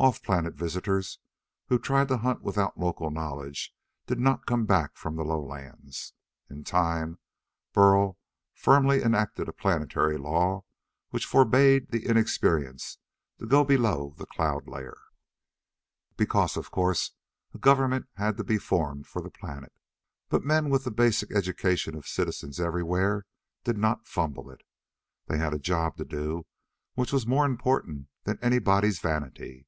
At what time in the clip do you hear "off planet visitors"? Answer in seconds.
0.00-1.18